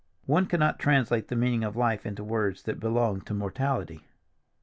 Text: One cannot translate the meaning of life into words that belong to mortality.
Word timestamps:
One 0.25 0.47
cannot 0.47 0.79
translate 0.79 1.27
the 1.27 1.35
meaning 1.35 1.63
of 1.63 1.75
life 1.75 2.07
into 2.07 2.23
words 2.23 2.63
that 2.63 2.79
belong 2.79 3.21
to 3.21 3.35
mortality. 3.35 4.03